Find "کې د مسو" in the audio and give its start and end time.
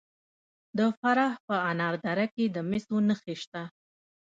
2.33-2.97